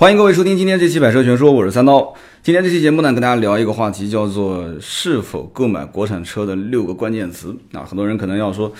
[0.00, 2.14] 欢迎各位收听今天这期《百车全说》，我是三刀。
[2.40, 7.82] 今天这期节目呢，跟大家聊一个话题，叫做是否购买国产车的六个关键词啊。
[7.82, 8.72] 很多人可能要说，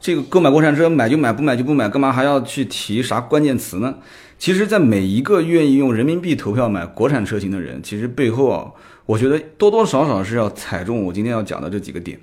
[0.00, 3.94] 这个购买国产车买就买，不买就不买，干嘛还要去提啥关键词呢？
[4.36, 8.66] 其实，在每一个愿意用人民币投票买国产车型的人，其实背后啊，
[9.06, 12.18] 我觉得多多少少是要踩中我今天要讲的这几个点。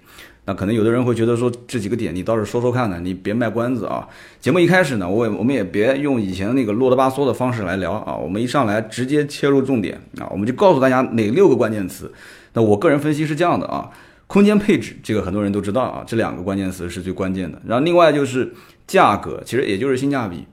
[0.52, 4.06] 那可能有的人会觉得说这几个点你倒是说说看呢，你别卖关子啊。
[4.42, 12.12] 节目一开始呢，我也我们也别用以前的那个啰里吧嗦的方式来聊啊，我们一上来直接切入重点啊，我们就告诉大家哪六个关键词。
[12.52, 13.90] 那我个人分析是这样的啊，
[14.28, 17.62] 空间配置这个很多人都知道啊，这两个关键词是最关键的。
[17.66, 18.54] 然后另外就是
[18.86, 20.46] 价格，其实也就是性价比。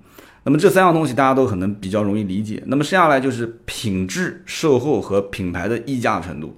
[0.44, 2.62] 那么这三样东西大家都可能比较容易理解。
[2.66, 6.56] 那么剩下来就是品质、售后和品牌的溢价程度，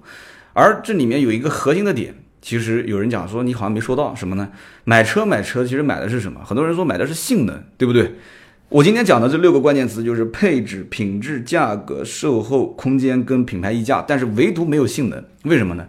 [0.53, 2.13] 而这里面有一个核心的点。
[2.41, 4.49] 其实有人讲说你好像没说到什么呢？
[4.83, 6.41] 买车买车，其实买的是什么？
[6.43, 8.15] 很多人说买的是性能，对不对？
[8.69, 15.85] 我今天讲的这六个关键词就是配置、品质、价格、售后、空间跟品牌溢价，但是唯独没有性能，为什么呢？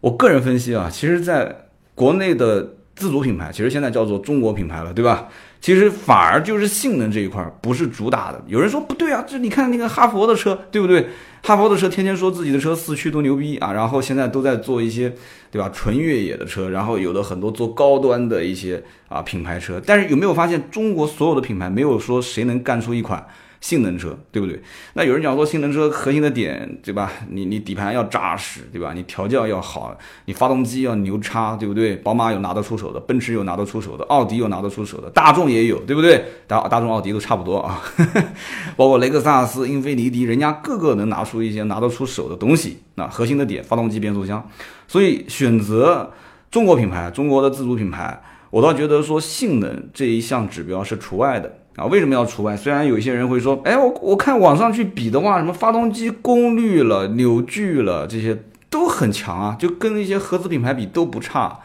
[0.00, 5.28] 我个人分析啊，其实在国内的自主品牌，其实现在叫做中国品牌了，对吧？
[5.60, 8.42] 其实反而就是性能这一块不是主打的。
[8.46, 11.06] 有人说不对啊，这你看那个哈佛的车，对不对？
[11.42, 15.12] 哈佛的车天天说自己的车四驱多牛逼啊，然后现在都在做一些，
[15.50, 15.70] 对吧？
[15.72, 19.80] 纯越野的车，然后有的很多做高端的一些啊品牌车。
[19.84, 23.26] 但是有没有发现，中国所有的品牌没有说谁能干出一款？
[23.60, 24.60] 性能车对不对？
[24.94, 27.12] 那有人讲说性能车核心的点对吧？
[27.28, 28.92] 你你底盘要扎实对吧？
[28.94, 31.94] 你调教要好，你发动机要牛叉对不对？
[31.96, 36.24] 宝马有拿得出手的，奔驰有拿得出手的，奥迪有拿得出手的，大众也有对不对？
[36.46, 37.82] 大大众奥迪都差不多啊，
[38.76, 42.78] 包括雷克萨斯、英菲尼迪，人家个个能拿出一些拿得出手的东西。
[42.94, 44.48] 那核心的点，发动机、变速箱。
[44.88, 46.10] 所以选择
[46.50, 51.58] 中国品牌，中国的自主品牌，我倒觉得说性能这一项指标是除外的。
[51.80, 52.54] 啊，为什么要除外？
[52.54, 61.60] 虽然有一些人会说，哎，我我看网上去比的话，什么发动机功率了、扭矩了，这些都很强啊，就跟一些合资品牌比都不差。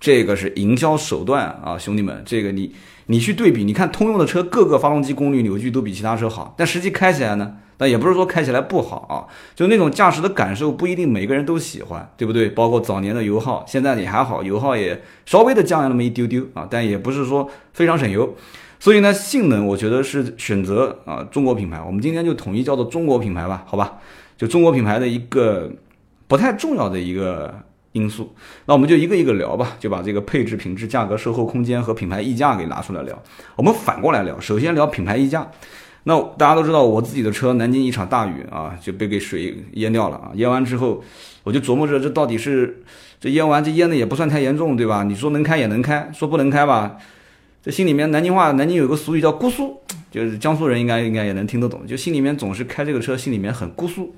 [0.00, 2.74] 这个是营销手段啊，兄弟们，这个你
[3.06, 9.24] 你去对比，你看通用的车，各个发动机功率、扭矩都比其他车好，但实际开起来呢，那也不是说开起来不好啊，
[9.54, 12.50] 就那种驾驶的感受不一定每个人都喜欢，对不对？
[12.50, 18.36] 包括早年的油耗，现在也还好，油耗也稍微的降了那么一丢丢啊，但也不是说非常省油。
[18.78, 23.98] 所以呢，性能我觉得是选择啊中国品牌，我们今天就统一叫做中国品牌吧，好吧？
[24.36, 25.70] 就中国品牌的一个
[26.28, 27.54] 不太重要的一个
[27.92, 28.34] 因素，
[28.66, 33.22] 那我们就一个一个聊吧，就把这个配置、品质、价格、售后空间和品牌溢价给拿出来聊。
[33.56, 35.50] 我们反过来聊，首先聊品牌溢价。
[36.04, 41.02] 那大家都知道，我自己的车南京一场大雨啊，就被给水淹掉了啊，淹完之后，
[41.42, 42.82] 我就琢磨着这到底是
[43.20, 45.02] 这淹完这淹的也不算太严重，对吧？
[45.02, 46.96] 你说能开也能开，说不能开吧？
[47.62, 49.78] 这心里面南京话，南京有个俗语叫“姑苏”，
[50.10, 51.86] 就是江苏人应该应该也能听得懂。
[51.86, 54.14] 就心里面总是开这个车，心里面很姑苏。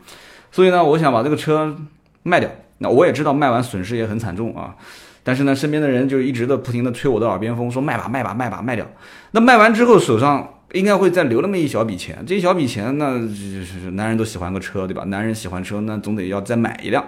[0.52, 1.76] 所以呢，我想把这个车
[2.22, 2.48] 卖掉。
[2.78, 4.76] 那我也知道卖完损失也很惨重啊。
[5.24, 8.86] 但是呢，身边的人就一直的不停的吹我的耳边风，说卖吧卖吧卖吧卖掉。
[9.32, 12.24] 那卖完之后手上应该会再留那么一小笔钱。
[12.26, 15.04] 这一小笔钱，那是男人都喜欢个车，对吧？
[15.04, 17.04] 男人喜欢车，那总得要再买一辆。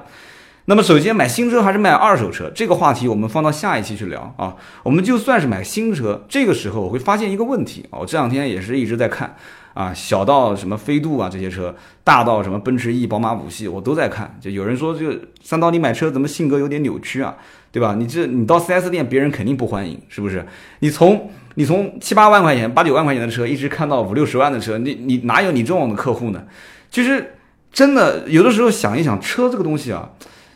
[0.66, 4.56] 那么首先买新车还是买二手车这个话题我们放到下一期去聊啊。
[4.82, 7.98] 我们就算是买新车，这个时候我会发现一个问题啊。
[8.00, 9.36] 我这两天也是一直在看
[9.74, 14.38] 啊，小到什么飞度啊这些车，大到什么奔驰 E、宝马五系，我都在看。
[14.40, 17.36] 就有人说这个三刀你买车怎么性格有点扭曲啊，
[17.70, 17.94] 对吧？
[17.98, 20.46] 你这你到 4S 店别人肯定不欢迎，是不是？
[20.78, 26.44] 你从你从七八万块钱、八九万块钱的车一直看到五六十万的车，你你哪有你这种的客户呢？
[26.90, 27.34] 其实
[27.72, 30.10] 真的有的时候想一想，车这个东西啊。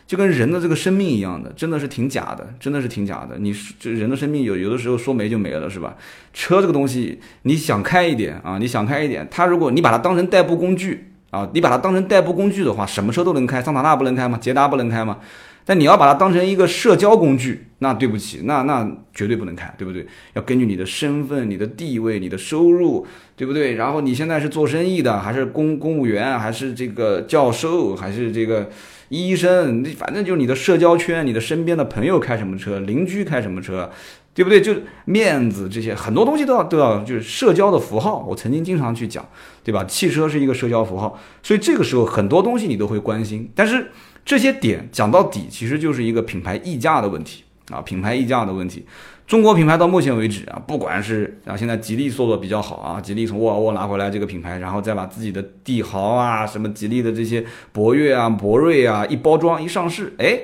[0.09, 3.37] 就跟人的这个生命一样的，真的是挺假的，真的是挺假的。
[3.37, 5.95] 你这人的生命有有的时候说没就没了，是吧？
[6.33, 14.39] 车这个东西，你想开一点啊，你想开一点，它如果你把它当成代步工具啊，你把它当成代步工具的话，什么车都能开，桑塔纳不能开吗？
[14.41, 15.19] 捷达不能开吗？
[15.69, 20.03] 但你要把它当成一个社交工具，那对不起，那那绝对不能开，对不对？
[20.33, 23.75] 要根据你的身份、你的地位、你的收入，对不对？
[23.75, 28.67] 然后你现在是做生意的，还是公公务员，还是这个教授，还是这个？
[29.09, 33.89] 医生，你反正就是你的社交圈，你的身边的朋友开什么车，邻居开什么车，
[34.35, 34.61] 对不对？
[34.61, 34.71] 就
[35.05, 38.23] 面子这些很多东西都要都要，就是社交的符号。
[38.29, 39.27] 我曾经经常去讲，
[39.63, 39.83] 对吧？
[39.85, 43.49] 汽车是一个社交符号，所以这个时候很多东西你都会关心。
[43.55, 43.89] 但是
[44.25, 48.85] 这些点讲到底，其实就是一个品牌溢价的问题啊，品牌溢价的问题。
[49.25, 60.39] 中国品牌到目前为止啊，不管是啊，现在吉利做的比较好啊，吉利从沃尔沃拿回来这个品牌，然后再把自己的帝豪啊、什么吉利的这些博越啊、博瑞啊一包装一上市，哎，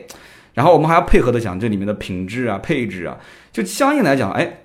[0.54, 3.18] 然后我们还要配合的讲这里面的品质啊、配置啊，
[3.52, 4.60] 就相应来讲，哎，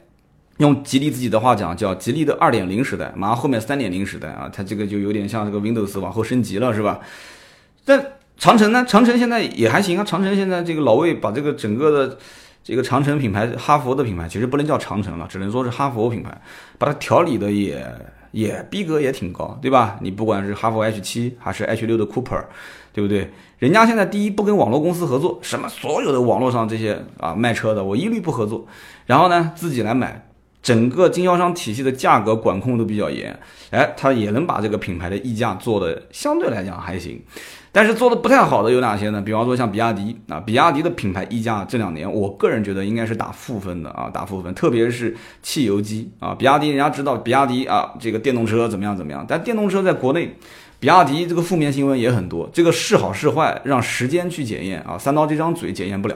[0.58, 7.00] 用吉利自己的话讲，叫吉利的二点零时代，马上后面三点零时代啊，它这个就有点像这个 Windows 往后升级了，是吧？
[7.86, 8.04] 但
[8.40, 8.82] 长城呢？
[8.88, 10.02] 长城现在也还行啊。
[10.02, 12.18] 长城现在这个老魏把这个整个的
[12.64, 16.40] 这个长城品牌，哈佛的品牌，其实不能叫长城了，只能说是哈佛品牌，
[16.78, 17.86] 把它调理的也
[18.30, 19.98] 也逼格也挺高，对吧？
[20.00, 22.42] 你不管是哈佛 H 七还是 H 六的 Cooper，
[22.94, 23.30] 对不对？
[23.58, 28.66] 人家现在第一不跟网络公司合作，什么所有的网络上这些啊卖车的，我一律不合作。
[29.04, 30.29] 然后呢，自己来买。
[30.62, 33.38] 整个经销商体系的价格管控都比较严，
[33.70, 37.18] 哎，它也能把这个品牌的溢价做的相对来讲还行，
[37.72, 39.22] 但是做的不太好的有哪些呢？
[39.22, 50.36] 比方说像比亚迪啊，比亚迪的品牌溢价这两年，我个人觉得应该是打负分的啊，打负分，特别是汽油机啊，比亚迪人家知道比亚迪啊这个电动车怎么样怎么样，但电动车在国内，
[50.78, 56.14] 比亚迪这个负面新闻也很多，这个是好是坏让时间去检验啊，三刀这张嘴检验不了。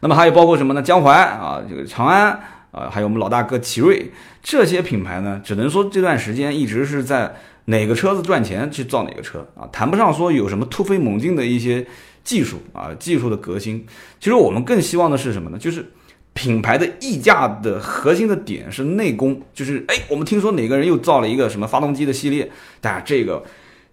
[0.00, 0.82] 那么还有包括什么呢？
[0.82, 2.40] 江淮啊，这个长安。
[2.70, 4.10] 啊，还有我们老大哥奇瑞
[4.42, 7.34] 这些品牌呢，只能说这段时间一直是在
[7.66, 11.86] 哪个车子赚钱去造哪个车啊，谈不上说有什么突飞猛进的一些
[12.24, 13.86] 技术啊，技术的革新。
[14.20, 15.58] 其实我们更希望的是什么呢？
[15.58, 15.84] 就是
[16.32, 22.50] 品牌的溢价的核心的点是内功，就是哎，我们听说哪个人又造了一个什么发动机的系列，
[22.80, 23.44] 但这个。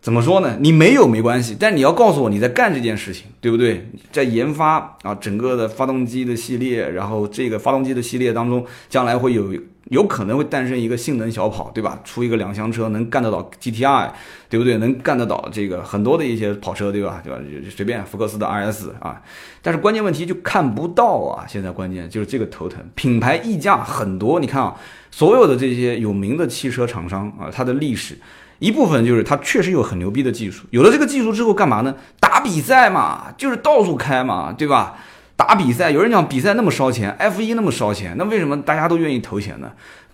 [0.06, 0.56] 怎么说呢？
[0.60, 3.90] 你没有没关系，但你要告诉我你在干这件事情，对不对？
[4.12, 9.52] 在研发啊，整个的发动机的系列，然后这个发动机的系列当中，将来会有
[9.86, 12.00] 有可能会诞生一个性能小跑，对吧？
[12.04, 14.12] 出一个两厢车能干得到 GTI，
[14.48, 14.78] 对不对？
[14.78, 17.20] 能干得到这个很多的一些跑车，对吧？
[17.24, 17.40] 对吧？
[17.76, 19.20] 随便福克斯的 RS 啊，
[19.64, 21.48] 但是关键问题就看不到啊！
[21.48, 24.40] 现在关键就是这个头疼，品牌溢价很多。
[24.40, 24.76] 你看啊，
[25.10, 28.16] 所有的这些有名的汽车厂商啊，它的历史。
[28.60, 31.96] 一部分就是它确实有很牛逼的技术，有了这个技术之后干嘛呢？
[32.20, 34.96] 打比赛嘛，就是到处开嘛，对吧？
[35.36, 39.72] 打比赛，有人讲比赛那么烧钱，F 一那么烧钱，那为什么大家都愿意投钱呢？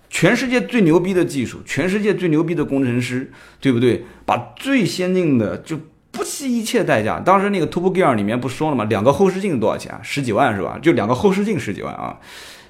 [0.10, 4.04] 全世界最牛逼的技术，全世界最牛逼的工程师，对不对？
[4.26, 5.80] 把最先进的就
[6.10, 7.20] 不惜一切代价。
[7.20, 8.84] 当时那个 Top Gear 里面不说了吗？
[8.86, 9.98] 两个后视镜多少钱？
[10.02, 10.80] 十几万是吧？
[10.82, 12.18] 就两个后视镜十几万啊。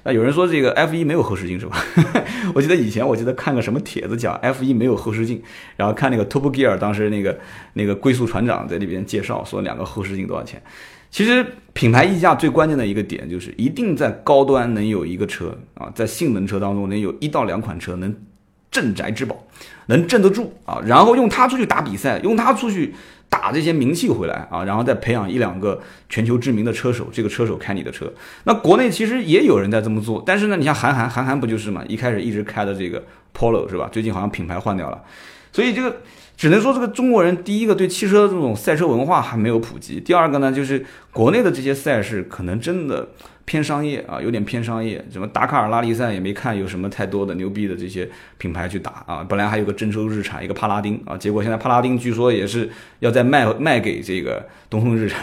[0.04, 1.76] 啊，有人说这个 F 一没有后视镜是吧？
[2.54, 5.40] 我记得以前我记得看个什么帖子讲 F 一没有后视镜，
[5.76, 7.38] 然后看那个 Top Gear 当时那个
[7.74, 10.60] 那个龟速船长在里边介绍说两个后视镜多少钱。
[11.10, 18.12] 其实品牌溢价最关键的一个点就是一定在高端能有一个车啊，在性能车当中能有一到两款车能
[18.70, 19.46] 镇宅之宝，
[19.86, 22.94] 能镇得住啊，然后用它出去打比赛，用它出去。
[23.32, 25.80] 打这些名气回来啊，然后再培养一两个
[26.10, 28.12] 全球知名的车手，这个车手开你的车。
[28.44, 31.82] 那国内其实也有人在这么做，但是呢，你像韩寒，韩寒不就是嘛？
[31.88, 33.02] 一开始一直开的这个
[33.34, 33.88] Polo 是吧？
[33.90, 35.02] 最近好像品牌换掉了，
[35.50, 35.96] 所以这个
[36.36, 43.08] 只能说这个中国人第一个对汽车这种赛车文化还没有普及，第二个呢就是国内的这些赛事可能真的。
[43.44, 45.04] 偏商业啊，有点偏商业。
[45.10, 48.08] 什么达喀尔拉力赛也没看有什么太多的牛逼的这些
[48.38, 49.24] 品牌去打啊。
[49.28, 52.68] 本来还有个郑州日产，一个帕拉丁啊，结果现在帕拉丁据说也是
[53.00, 55.20] 要再卖卖给这个东风日产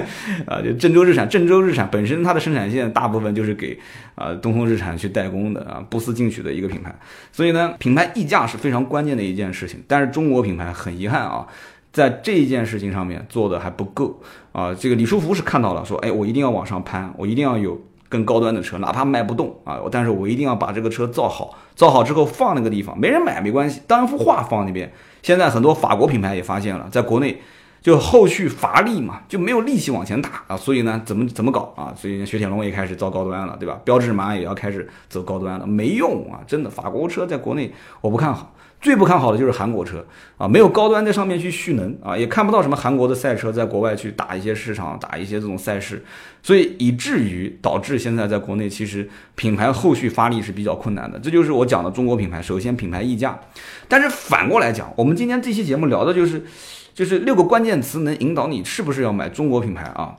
[0.46, 0.60] 啊。
[0.62, 3.78] 就郑州日产，郑州日产本身它的生产线大部分就是给
[4.14, 6.94] 啊东风日产去代工的啊，不思进取的一个品牌。
[7.32, 9.82] 所以呢，品牌溢价是非常关键的一件事情。
[9.88, 11.46] 但是中国品牌很遗憾啊。
[11.92, 14.18] 在这一件事情上面做的还不够
[14.52, 14.74] 啊！
[14.74, 24.92] 这个李书福是看到了，说，哎，我一定要往上攀，我一定要有更高端的车，哪怕卖不动啊，但是我一定要把这个车造好，造好之后放那个地方，没人买没关系，当一幅画放那边。
[25.22, 27.40] 现在很多法国品牌也发现了，在国内
[27.80, 31.94] 就后续乏力嘛，就没有力气往前打啊，所以呢，怎么怎么搞啊？
[31.96, 33.80] 所以雪铁龙也开始造高端了，对吧？
[33.84, 36.40] 标致马也要开始走高端了，没用啊！
[36.46, 38.52] 真的，法国车在国内我不看好。
[38.82, 40.04] 最不看好的就是韩国车
[40.36, 46.04] 啊，没有高端在上面去蓄能啊，也看不到什么韩国的赛车在国外去打一些市场，打一些这种赛事，
[46.42, 51.16] 所以以至于导致现在在国内其实品牌后续发力是比较困难的。
[51.20, 53.38] 这就是我讲的中国品牌，首先品牌溢价，
[53.86, 56.42] 但是反过来讲，我们今天这期节目聊的就是，
[56.92, 60.16] 就是六个关键词能引导你是不是要买中国品牌啊？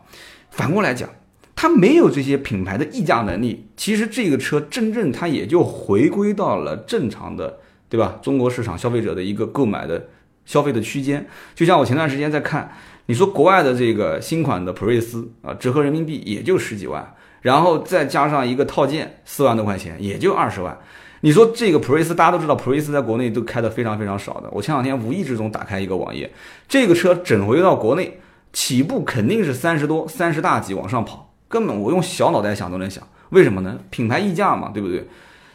[0.52, 1.10] 反过来讲，
[1.54, 7.58] 它没有这些品牌的溢价能力，其实这个车真正它也就回归到了正常的。
[7.94, 8.18] 对吧？
[8.24, 10.04] 中国市场消费者的一个购买的
[10.46, 11.24] 消费的区间，
[11.54, 12.72] 就像我前段时间在看，
[13.06, 20.76] 你说国外的这个新款的普锐斯啊，折合人民币也就十几万，然后再加上一个套件四万多块钱，也就二十万。
[21.22, 24.50] 你说这个普锐斯，大家都知道，普锐斯在国内都开的非常非常少的。
[24.52, 26.34] 我前两天无意之中打开一个网页，
[26.68, 28.20] 这个车整回到国内，
[28.54, 33.78] 起步肯定是三十多、三十大几往上跑，根本我用小脑袋想都能想，为什么呢？
[33.92, 35.08] 品牌溢价嘛，对不对？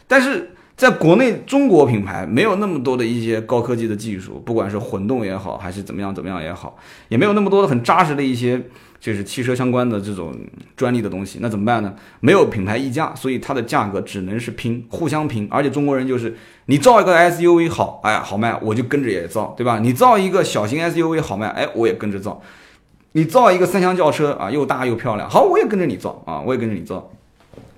[0.07, 0.51] 但是。
[0.79, 6.77] 在国内中国品牌没有那么多的一些高科技的技术，不管是混动也好，还是怎么样怎么样也好，
[7.09, 8.61] 也没有那么多的很扎实的一些
[8.97, 10.33] 就是汽车相关的这种
[10.77, 11.93] 专利的东西，那怎么办呢？
[12.21, 15.45] 没有品牌溢价，所以它的价格只能是拼，互相拼。
[15.51, 16.33] 而且中国人就是
[16.67, 19.79] 你造一个 SUV 好，哎呀好卖，我就跟着也造，对吧？
[19.79, 22.41] 你造一个小型 SUV 好卖，哎我也跟着造。
[23.11, 27.11] 你造一个三厢轿车啊，又大又漂亮，好我也跟着你造啊，我也跟着你造。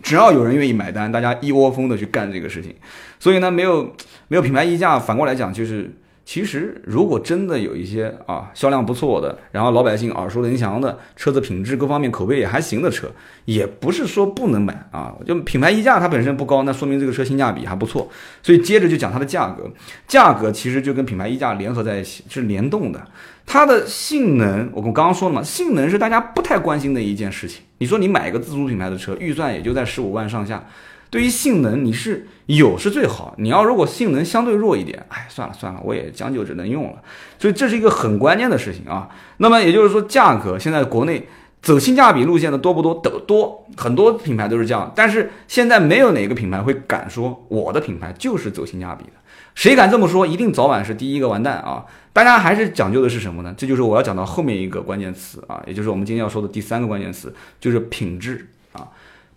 [0.01, 2.75] 只要有人愿意买单，大家一窝蜂的去干这个事情，
[3.19, 3.95] 所以呢，没有
[4.27, 5.89] 没有品牌溢价，反过来讲就是，
[6.31, 13.11] 其实如果真的有一些啊销量不错的，然后老百姓耳熟能详的车子品质各方面口碑也还行的车，
[13.43, 15.13] 也不是说不能买啊。
[15.25, 18.09] 就品牌溢价它本身不高，那说明这个车性价比还不错。
[18.41, 19.69] 所以接着就讲它的价格，
[20.07, 23.05] 价格其实就跟品牌溢价联合在一起，是联动的。
[23.45, 27.61] 它的性能，我刚刚说了嘛，性能是大家不太关心的一件事情。
[27.79, 30.63] 你说你买一个自主品牌的车，预算也就在十五万上下，
[31.11, 33.35] 对于性能你是有是最好。
[33.37, 37.03] 你要如果性能相对弱一点，哎，算了算了，我也将就只能用了。
[37.37, 39.09] 所以这是一个很关键的事情啊。
[39.37, 41.27] 那么也就是说，价格现在国内
[41.61, 42.95] 走性价比路线的多不多？
[43.03, 44.91] 得多，很多品牌都是这样。
[44.95, 49.11] 但是现在没有哪个品牌会敢说我的品牌就是走性价比的。
[49.53, 51.85] 谁敢这么说，一定早晚是第一个完蛋啊！
[52.13, 53.53] 大家还是讲究的是什么呢？
[53.57, 58.47] 这就是我要讲到后面一个关键词啊，也就是我们今天要说的第三个关键词，就是品质。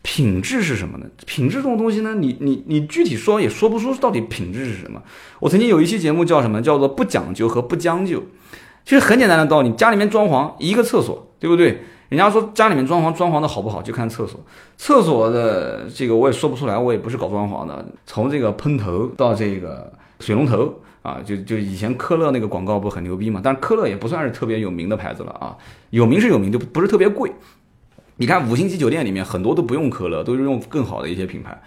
[0.05, 1.07] 品质是什么呢？
[1.25, 5.03] 品质这种东西呢，你你你具体说也说不出到底品质是什么。
[5.41, 6.61] 我曾经有一期节目叫什么？
[6.61, 8.23] 叫做不讲究和不将就。
[8.85, 11.81] 其实很简单的道理，家里面装潢一个厕所，对不对？
[12.11, 14.39] 人家说家里面装潢装潢的好不好，就看厕所。
[14.77, 17.85] 厕所的这个我也说不出来，我也不是搞装潢的。
[18.05, 20.71] 从这个喷头到这个水龙头
[21.01, 23.41] 啊，就就以前科勒那个广告不很牛逼嘛？
[23.43, 25.57] 但是科勒也不算是特别有名的牌子了啊，
[25.89, 27.33] 有名是有名，就不是特别贵。
[28.17, 31.61] 你看五星级酒店里面很多都不用可乐，都是用更好的一些品牌。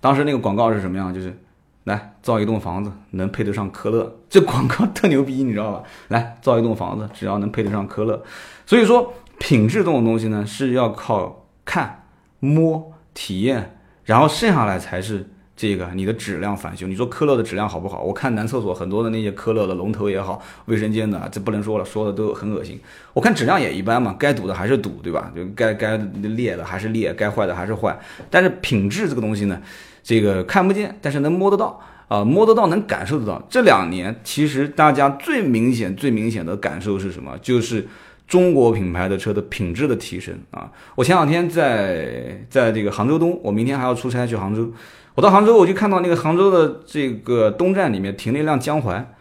[0.00, 1.12] 当时那个广告是什么样？
[1.12, 1.36] 就是
[1.84, 5.82] 来造一栋房子能配得上可乐，这广告特牛逼，你知道吧？
[6.08, 8.22] 来造一栋房子，只要能配得上可乐，
[8.66, 9.12] 所以说。
[9.36, 12.04] 品质这种东西呢，是要靠看、
[12.38, 16.86] 摸、体验，然后剩下来才是这个你的质量返修。
[16.86, 18.02] 你说科勒的质量好不好？
[18.02, 22.80] 我看男厕所很多的那些科勒的龙头也好，卫生间的这不能说了，说的都很恶心。
[23.12, 25.32] 我看质量也一般嘛，该堵的还是堵，对吧？
[25.34, 27.98] 就该该裂的还是裂，该坏的还是坏。
[28.30, 29.60] 但是品质这个东西呢，
[30.02, 33.42] 这个看不见，但是能摸得到啊，摸得到能感受得到。
[33.48, 37.38] 这两年其实大家最明显、最明显的感受是什么？
[37.40, 37.86] 就是。
[38.26, 40.72] 中国品牌的车的品质的提升啊！
[40.94, 44.72] 我前两天在在这个杭州东，我明天还要出差去杭州。
[45.14, 49.14] 我到杭州，我就看到那个杭州的这个东站里面停了一辆江淮。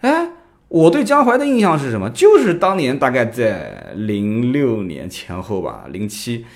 [0.00, 0.30] 哎，
[0.68, 2.08] 我对江淮的印象是什么？
[2.10, 6.46] 就是当年大概在零六年前后吧，零七，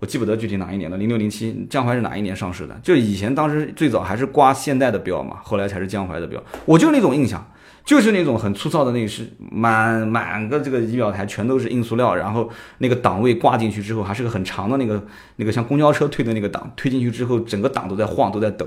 [0.00, 0.96] 我记不得具体哪一年了。
[0.96, 2.76] 零六零七，江淮是哪一年上市的？
[2.82, 6.42] 就以前当时最早还是挂现代的标嘛，后来才是江淮的标。
[6.64, 7.46] 我就那种印象。
[7.84, 12.48] 就是那种很粗糙的内饰，满满个这个仪表台全都是硬塑料，然后
[12.78, 15.04] 那个档位挂进去之后，还是个很长的那个
[15.36, 18.66] 那个像公交车推的那个档，推进去之后，整个档都在晃，都在抖。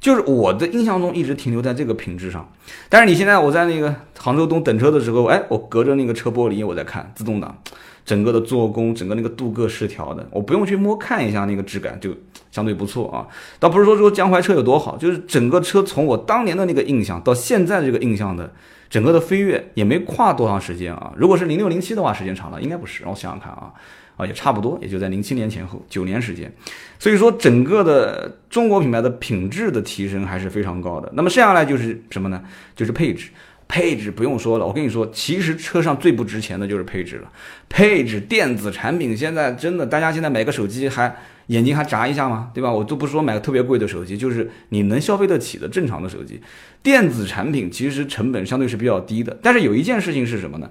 [0.00, 2.52] 就是我的印象中一直停留在这个品质上。
[2.88, 7.56] 但是你现在我在那个杭州东等车的时候，哎，我隔着那个车玻璃我在看自动挡。
[8.04, 12.10] 整个的做工，整个那个镀铬饰条的，我不用去摸看一下那个质感就
[12.56, 13.28] 相对不错啊。
[13.60, 18.50] 倒不是说说江淮车有多好，就是整个车从我当年的那个印象到现在这个印象的
[18.88, 21.12] 整个的飞跃也没跨多长时间啊。
[21.16, 23.02] 如果是零六零七的话，时间长了，应该不是。
[23.02, 23.70] 让我想想看啊，
[24.16, 26.50] 啊也差不多，也就在零七年前后九年时间。
[26.98, 31.12] 所以说整个的中国品牌的品质的提升还是非常高的。
[31.14, 32.42] 那么剩下来就是什么呢？
[32.74, 33.28] 就是配置。
[33.68, 37.32] 配置不用说了，我跟你说，其实车上最不值钱的就是配置了。
[37.68, 41.16] 配置电子产品现在真的，大家现在买个手机还
[41.46, 42.50] 眼睛还眨一下吗？
[42.54, 42.72] 对吧？
[42.72, 46.40] 我都不说买个特别贵的手机，就是你能消费得起的正常的手机，
[46.82, 49.38] 电子产品其实成本相对是比较低的。
[49.42, 50.68] 但是有一件事情是什么呢？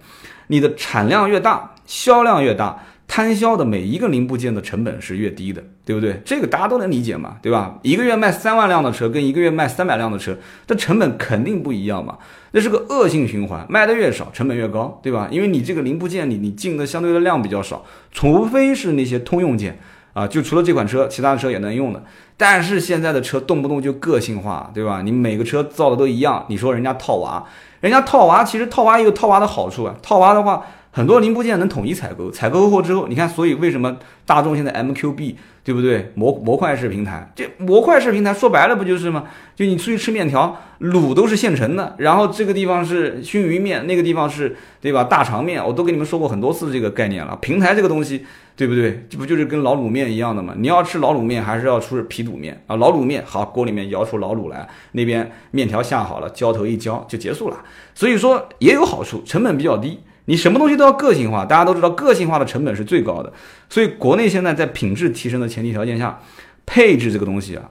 [0.47, 2.83] 你的产量越大，销量越大。
[3.07, 6.19] 摊销的每一个零部件的成本是越低的，对不对？
[6.25, 7.77] 这个大家都能理解嘛，对吧？
[7.83, 12.17] 一个月卖三万辆的车，跟一个月卖三百辆的车，这成本肯定不一样嘛。
[12.49, 15.27] 那是个恶性循环，卖的越少，成本越高，对吧？
[15.31, 19.77] 因为你这个零部件，里你进的相对的量比较少，除非是那些通用件
[20.15, 22.03] 啊，就除了这款车，其他的车也能用的。
[22.35, 25.03] 但是现在的车动不动就个性化，对吧？
[25.03, 27.45] 你每个车造的都一样，你说人家套娃，
[27.81, 29.93] 人家套娃，其实套娃也有套娃的好处啊。
[30.01, 30.65] 套娃的话。
[30.95, 36.09] 很多零部件能统一采购，采购货之后，你看，所以为什么大众现在 MQB 对不对？
[36.15, 39.25] 模模块式平台，这模块式平台说白了不就是吗？
[39.57, 45.03] 就你出去吃面条，卤都是现成的，然后这个地方是熏鱼面，那个地方是对吧？
[45.03, 47.37] 大肠面，我都跟你们说过很多次这个概念了。
[47.41, 48.25] 平台这个东西，
[48.55, 49.05] 对不对？
[49.09, 50.53] 这不就是跟老卤面一样的吗？
[50.57, 52.77] 你要吃老卤面，还是要出皮肚面啊？
[52.77, 57.57] 老卤面好，锅里面舀出老卤来，那边面条下好了，浇头一浇就结束了。
[57.93, 59.99] 所以说也有好处，成本比较低。
[60.25, 63.31] 你什么东西都要个性化，大家都知道个性化的成本是最高的，
[63.69, 66.19] 所以国内现在在品质提升的前提条件下，
[66.65, 67.69] 配置这个东西啊，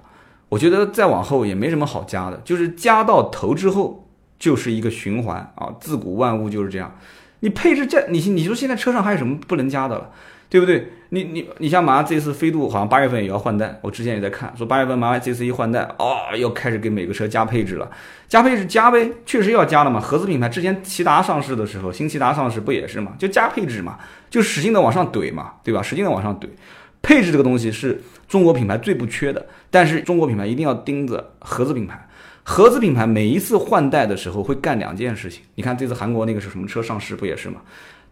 [0.48, 4.08] 我觉得再往后也没什么好加的，就是加到头之后
[4.38, 6.96] 就是一个循环啊，自古万物就是这样，
[7.40, 10.10] 你配置这，你你说现在车上还有什么不能加的了？
[10.54, 10.86] 对不对？
[11.08, 17.90] 你你你像马上这次飞度好像八月份也要换代，我之前也在看，说八月份马上这次一换代，哦，要开始给每个车加配置了，
[18.28, 19.98] 加配置加呗，确实要加了嘛。
[19.98, 23.98] 合资品牌之前骐达上市的时候，新骐达上市不也是嘛，就加配置嘛，
[24.30, 25.82] 就使劲的往上怼嘛，对吧？
[25.82, 26.46] 使劲的往上怼，
[27.02, 32.08] 配置这个东西是中国品牌最不缺的，但是中国品牌一定要盯着合资品牌，
[32.44, 37.60] 合资品牌每一次换代的时候会干两件事情，你看这次韩国那个是什么车上市不也是嘛？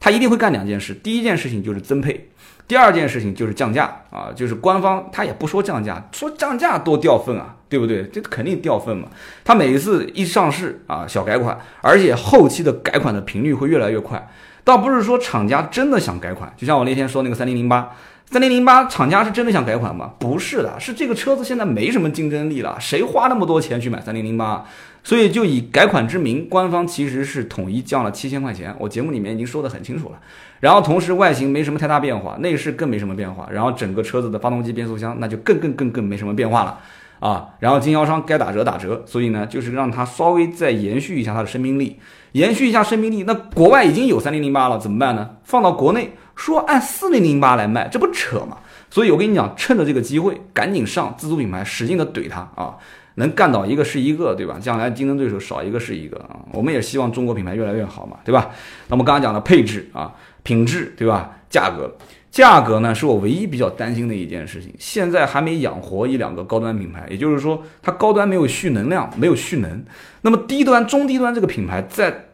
[0.04, 2.28] 他一定会干两件事，第一件事情就是增配，
[2.66, 8.02] 第二件事情就是降价啊，就是官方他也不说降价，说降价多掉份啊，对不对？
[8.12, 9.06] 这肯定掉份嘛。
[9.44, 14.28] 他每一次一上市啊，小改款，而且后期的改款的频率会越来越快，
[14.64, 17.94] 倒不是说厂家真的想改款，就像我那天说那个三零零八。
[18.24, 20.14] 三零零八厂家是真的想改款吗？
[20.18, 24.64] 不是的，是这个车子现在没什么竞争力了，谁花那么多钱去买三零零八？
[25.04, 28.74] 所以就以改款之名，官方其实是统一降了七千块钱。
[28.78, 30.20] 我节目里面已经说得很清楚了。
[30.60, 36.78] 然后同时外形没什么太大变化，内饰更没什么变化，然后整个车子的发动机、变速箱那就更更更更没什么变化了
[37.18, 37.48] 啊。
[37.58, 41.98] 然后经销商该打折打折，所以呢就是让它稍微再延续一下它的生命力，
[42.32, 43.24] 延续一下生命力。
[43.24, 45.30] 那国外已经有三零零八了，怎么办呢？
[45.42, 46.12] 放到国内。
[46.34, 48.56] 说按四零零八来卖，这不扯吗？
[48.88, 52.74] 所以我跟你讲，趁着这个机会，赶紧上自主品牌，使劲的怼它啊！
[53.16, 54.58] 能干倒一个是一个，对吧？
[54.60, 56.40] 将来竞争对手少一个是一个啊！
[56.52, 58.50] 我们也希望中国品牌越来越好嘛，对吧？
[58.88, 61.38] 那么刚刚讲的配置啊、品质，对吧？
[61.50, 61.94] 价格，
[62.30, 64.74] 价格呢是我唯一比较担心的一件事情。
[64.78, 69.84] 现在还没养活一两个高端品牌，也就是说，它高端没有蓄能量，没有蓄能。
[70.22, 72.28] 那么低端、中低端这个品牌在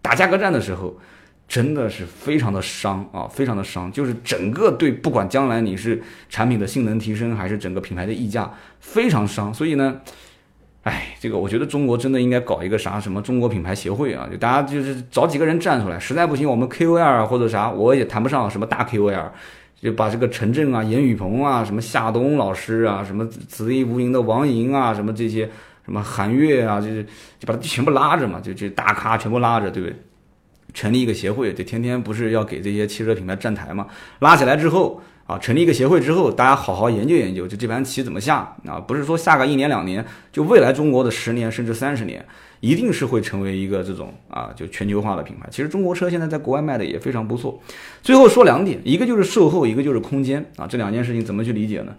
[0.00, 0.96] 打价格战的时候。
[1.52, 9.52] 真的是非常的伤啊，非常的伤，就是整个对不管将来你是产品的性能提升，还是整个品牌的溢价，非常伤。
[9.52, 10.00] 所以呢，
[10.84, 19.26] 哎，这个我觉得中国真的应该搞一个啥什么中国品牌协会啊，就大家就是找几个人站出来，实在不行我们 KOL 或者啥，我也谈不上什么大 KOL，
[19.78, 25.44] 就把这个陈震啊、严雨鹏啊、什么夏冬老师啊、什么子亦无名的王莹啊、什么这些
[25.84, 27.04] 什么韩月啊，就是
[27.38, 29.94] 就把他全部拉着嘛，就就大咖全部拉着，对不对？
[30.74, 33.86] 成立一个协会，这天天不是要给这些汽车品牌站台吗？
[34.20, 38.80] 拉起来之后啊，成立一个协会之后，大家好好研究研究，就这盘棋怎么下啊？
[38.80, 42.24] 不是说下个一年两年，就未来中国的十年甚至三十年，
[42.60, 45.48] 一定是会成为一个这种啊，就全球化的品牌。
[45.50, 47.60] 其实中国车现在在国外卖的也非常不错。
[48.02, 51.94] 最后说两点，一个就是售后，一个就是空间啊，这两件事情怎么去理解呢？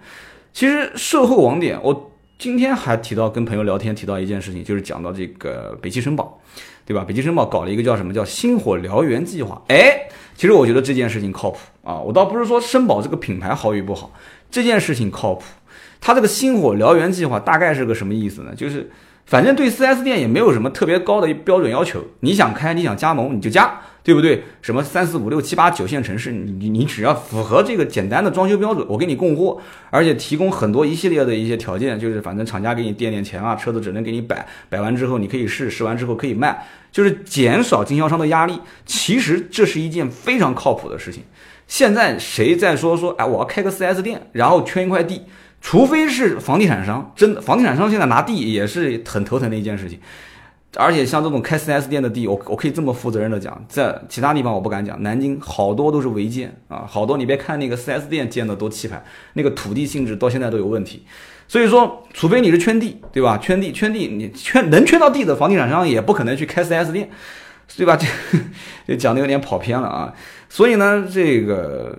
[0.51, 2.11] 其实售后网点，我
[2.43, 6.41] 今天还提到跟朋友聊天提到一件事情，就是讲到这个北汽绅宝。
[6.85, 7.05] 对吧？
[7.07, 9.61] 北汽绅宝搞了一个叫什么叫“星火燎原计划”。
[9.71, 11.97] 哎，其实我觉得这件事情靠谱啊。
[11.97, 14.11] 我倒不是说绅宝这个品牌好与不好，
[14.51, 15.45] 这件事情靠谱。
[16.01, 18.53] 它这个“星火燎原计划”大概是个什么意思呢？
[18.53, 18.91] 就是
[19.25, 23.81] 反正对 4S 店也没有什么特别高的标准要求，你想开，你想加盟，你就加。
[24.03, 24.43] 对不对？
[24.61, 38.59] 什么三四五六七八九线城市，你你你只要符合这个简单的装修标准，我给你供货，而且提供很多一系列的一些条件，就是反正厂家给你垫垫钱啊，车子只能给你摆，摆完之后你可以试，试完之后可以卖，就是减少经销商的压力。
[38.85, 41.23] 其实这是一件非常靠谱的事情。
[41.65, 45.21] 现在谁在说说，哎，我要开个 4S 店，然后圈一块地，
[45.63, 49.97] 除非是房地产商，真的房地产商现在拿地也是很头疼的一件事情。
[50.75, 59.01] 而且像这种开 4S 店的地，我我可以这么负责任的讲，在其他地方我不敢讲，南京好多都是违建啊，好多你别看那个 4S 店建的多气派，
[59.33, 61.05] 那个土地性质到现在都有问题。
[61.47, 63.37] 所以说，除非你是圈地，对吧？
[63.37, 67.09] 圈地圈地，你圈 能圈到地的房地产商也不可能去开 4S 店，
[67.77, 67.97] 对吧？
[68.85, 70.13] 这 讲的有点跑偏了啊。
[70.49, 71.97] 所以呢，这个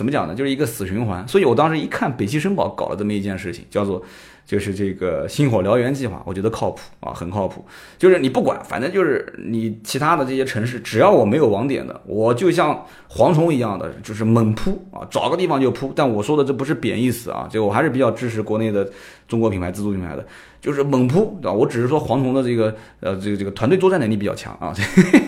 [0.00, 0.34] 怎么讲呢？
[0.34, 1.28] 就是一个死循环。
[1.28, 4.02] 所以我当时一看北汽绅宝搞了这么一件事情，叫做。
[4.46, 7.64] 就是这个星火燎原计划，我觉得靠谱啊，很靠谱。
[7.96, 15.92] 就是你不管，反正就是你其他的这些城市，只要我没有网点的，我就像蝗虫一样的，就是猛扑啊，找个地方就扑。
[15.94, 18.90] 但我说的这不是贬义词啊，就我还是比较支持国内的
[19.28, 20.26] 中国品牌、自主品牌的，
[20.60, 21.52] 就是猛扑，对吧？
[21.52, 24.74] 我只是说蝗虫的这个呃这个这个团队作战能力比较强啊，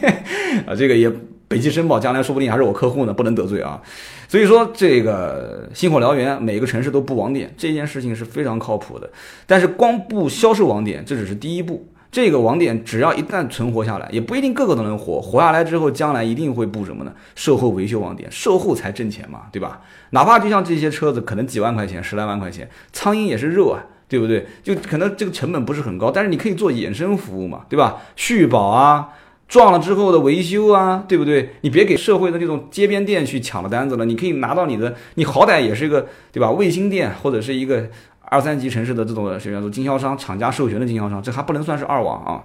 [0.67, 1.09] 啊这个也。
[1.53, 3.79] 北汽绅宝将来说不定还是我客户呢，不能得罪啊。
[4.27, 9.11] 所以说这个星火燎原，每个城市都布网点，这件事情是非常靠谱的。
[9.47, 11.87] 但是光布销售网点，这只是第一步。
[12.11, 15.21] 这个网点只要一旦存活下来，也不一定个个都能活。
[15.21, 17.13] 活下来之后，将来一定会布什么呢？
[17.35, 19.81] 售后维修网点，售后才挣钱嘛，对吧？
[20.11, 24.47] 哪怕就像这些车子，可能几万块钱、十来万块钱，苍蝇也是肉啊，对不对？
[24.63, 28.03] 就可能这个成本不是很高，但是你可以做衍生服务嘛，对吧？
[28.15, 29.09] 续保啊，
[29.53, 31.51] 撞了之后的维修啊，对不对？
[31.61, 36.51] 你别给社会的那种街边店去抢了单子了，你可以拿到你的，你好歹也是一个对吧？
[36.51, 37.87] 卫星店或者是一个。
[38.25, 42.41] 二三级城市的这种叫做经销商、厂家授权的经销商，这还不能算是二网啊。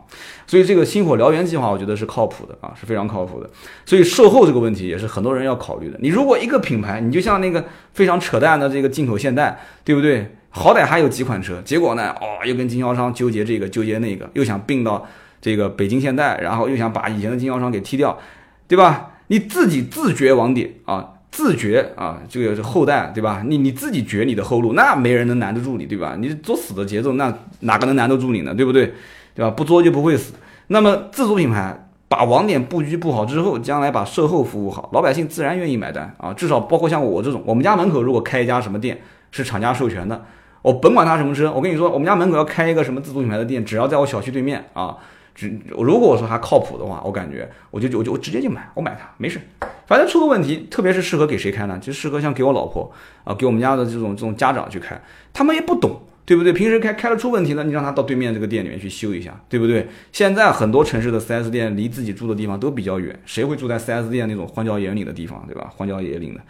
[0.45, 3.49] 所以这个星火燎原计划，我觉得是靠谱的啊，是非常靠谱的。
[3.85, 5.97] 所以售后这个问题也是很多人要考虑的。
[6.01, 10.29] 你如果一个品牌，你就像那个非常扯淡的这个进口现代，对不对？
[10.49, 15.07] 好歹还有几款车，结果呢，哦，又跟经销商纠结这个纠结那个，又想并到
[15.47, 18.19] 这个北京现代，然后又想把以前的经销商给踢掉，
[18.67, 19.11] 对吧？
[19.27, 21.13] 你自己自掘网点啊。
[21.29, 23.43] 自觉啊，这个后代，对吧？
[23.45, 26.15] 你你自己掘你的后路，那没人能拦得住你，对吧？
[26.17, 28.55] 你作死的节奏，那哪个能拦得住你呢？
[28.55, 28.91] 对不对？
[29.35, 29.51] 对吧？
[29.51, 30.33] 不作就不会死。
[30.67, 36.33] 那么自主品牌把网点布局布好之后，将来把售后服务好，老百姓自然愿意买单啊。
[36.33, 40.25] 至少包括像我这种，我们家门口如果开一家什么店是厂家授权的，
[40.63, 44.97] 我甭管他什么车，我跟你说，我们家门口要开一个什么自主品牌的店，只要在我小区对面啊。
[45.37, 49.39] 只如果我说还靠谱的话，我感觉我就我就我直接就买，我买它没事，
[49.85, 51.77] 反正出个问题，特别是适合给谁开呢？
[51.79, 52.91] 就适合像给我老婆
[53.23, 54.99] 啊，给我们家的这种这种家长去开，
[55.31, 56.51] 他们也不懂，对不对？
[56.51, 59.87] 平时开开了出问题了，你让他到对面这个店里面去修一下，对不对？
[60.11, 65.71] 现在很多城市的 4S 店离自己住的地方都比较远，谁会住在 4S 店那种荒郊野岭的地方，对吧？
[65.75, 66.41] 荒郊野岭的，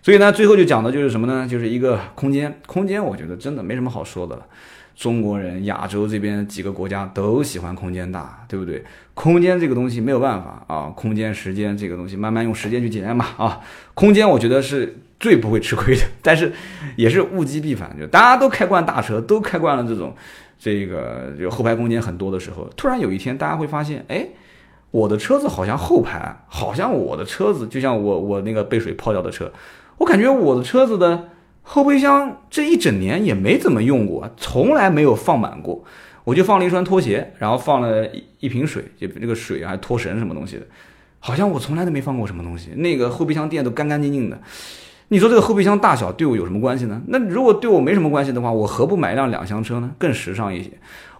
[0.00, 1.44] 所以呢，最后就讲的就是什么呢？
[1.50, 4.46] 就是一个空间，空间，我觉得真的没什么好说的了。
[4.98, 8.84] 中国人、亚洲这边几个国家都喜欢空间大，对不对？
[9.14, 13.60] 空间这个东西没有办法啊，空间、时间这个东西慢慢用时间去检验嘛啊。
[13.94, 16.52] 空间我觉得是最不会吃亏的，但是
[16.96, 20.12] 也是物极必反，就大家都开惯大车，都开惯了这种
[20.58, 24.26] 这个就后排空间很多的时候，突然有一天大家会发现，哎，
[24.90, 29.52] 我的车子好像后排，好像我的车子就像我我那个被水泡掉的车，
[29.98, 31.28] 我感觉我的车子的。
[31.70, 35.84] 后备箱这一整年也没怎么用过，从来没有放满过。
[36.24, 40.62] 我就放了一双拖鞋，然后放了一一瓶水，就那个水还拖绳什么东西的，
[41.18, 42.70] 好像我从来都没放过什么东西。
[42.76, 44.40] 那个后备箱垫都干干净净的。
[45.10, 47.02] 你说这个后备箱大小对我有什么关系呢？
[47.08, 49.90] 那如果对我没什么关系的话，我何不买一辆两厢车呢？
[49.98, 50.70] 更时尚一些。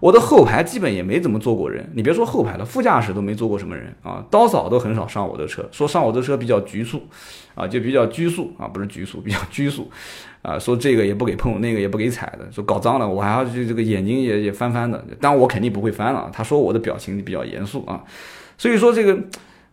[0.00, 4.24] 我的后排基本也没怎么坐过人，你别说后排了，副驾驶都没坐过什么人啊。
[4.30, 7.02] 刀嫂都很少上我的车，说上我的车比较局促，
[7.54, 9.90] 啊，就比较拘束啊，不是拘束，比较拘束，
[10.42, 16.30] 啊，说这个也不给碰，那个也不给踩的，说搞脏了我还要去这个眼睛也也翻翻的，但我肯定不会翻了。
[16.32, 18.02] 他说我的表情比较严肃啊，
[18.56, 19.18] 所以说这个。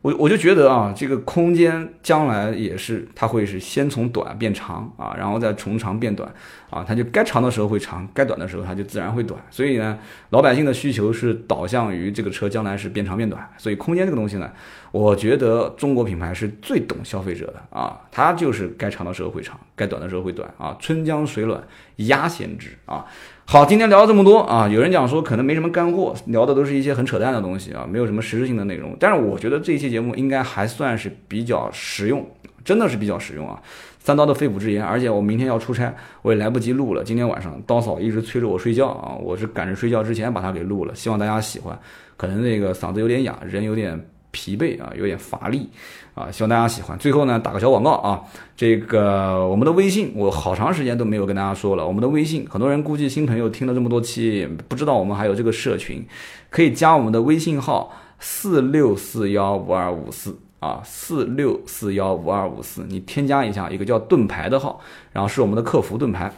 [0.06, 6.32] 我我就觉得啊，这个空间将来也是，它会是先从短变长啊，然后再从长变短
[6.70, 9.42] 啊，它就该长的时候会长，该短的时候它就自然会短。
[9.50, 9.98] 所以呢，
[10.30, 13.50] 老百姓的需求是导向于这个车将来是变长变短。
[13.58, 14.48] 所以空间这个东西呢，
[14.92, 21.64] 我觉得中国品牌是最懂消费者的啊，它就是该长的时候会长，该短的时候会短啊，春江水暖
[21.96, 23.04] 鸭先知啊。
[23.48, 28.98] 好，今天聊了这么多啊，有人讲说可能没什么干货，聊的都是一些很扯淡的东西啊，没有什么实质性的内容。
[29.00, 32.28] 但是我觉得这一期节目应该还算是比较实用，
[32.66, 33.62] 真的是比较实用啊。
[34.00, 37.04] 三刀的肺腑之言，而且我明天要出差，我也来不及录了。
[37.04, 41.78] 今天晚上刀嫂一直催着我睡觉啊，我是赶着睡觉之前把它给录了，希望大家喜欢。
[42.18, 44.04] 可能那个嗓子有点哑，人有点。
[44.36, 45.70] 疲惫啊，有点乏力
[46.14, 46.98] 啊，希望大家喜欢。
[47.00, 48.22] 最后呢，打个小广告啊，
[48.58, 51.88] 这个我们的微信，我好长时间都没有跟大家说了。
[51.88, 56.06] 我们的微信，很多人估计新朋友听了这么多期，不知道我们还有这个社群，
[56.50, 64.82] 可以加我们的微信号四六四幺五二五四啊，四六四幺五二五四，你添加一下一个叫盾牌的号，
[65.14, 66.30] 然后是我们的客服盾牌。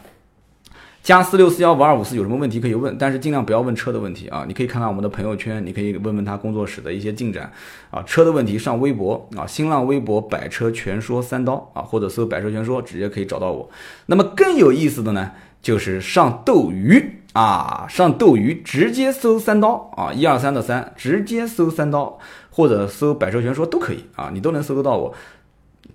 [1.02, 4.44] 加四六四幺五二五四有什么问题可以问，但是尽量不要问车的问题啊！
[4.46, 7.50] 你可以看看我们的朋友圈，你可以问问他工作室的一些进展
[7.90, 8.02] 啊。
[8.02, 13.70] 车的问题上微博啊，新浪微博“百车全说三刀”啊，或者搜“百车全说”，直接可以找到我。
[14.04, 15.30] 那么更有意思的呢，
[15.62, 22.18] 就是上斗鱼啊，上斗鱼直接搜“三刀”啊，一二三的三，直接搜“三刀”
[22.50, 25.14] 或者搜“百车全说”都可以啊，你都能搜得到我。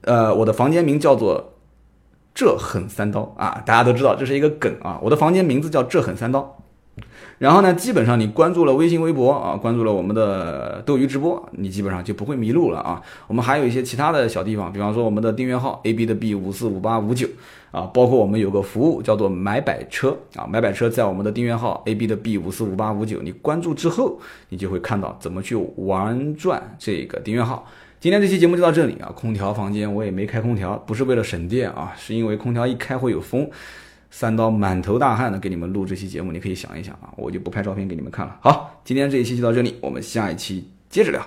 [0.02, 1.52] 呃，我的房间名叫做。
[2.34, 3.62] 这狠三刀啊！
[3.66, 5.00] 大家都知道这是一个梗啊。
[5.04, 6.58] 我的房间名字叫这狠三刀。
[7.40, 13.02] 然后呢，基本上你关注了微信、微博啊，关注了我们的斗鱼直播，你基本上就不会迷路了啊。
[13.28, 17.28] 我们还有一些其他的小地方，比方说我们的订阅号 A B 的 B 五四五八五九
[17.72, 24.20] 啊，包括我们有个服务叫做买百车啊，买百车在我们的订阅号 A B 的 B 五四五八五九，你关注之后，
[24.50, 27.68] 你就会看到怎么去玩转这个订阅号。
[28.04, 33.50] 今天这期节目就到这里啊，空调房间我也没开空调，不是为了省电啊，是因为空调一开会有风。
[34.12, 38.38] 三刀满头大汗的给你们录这期节目，你可以想一想啊，我就不拍照片给你们看了。
[38.42, 41.26] 好，今天这一期就到这里，我们下一期接着聊。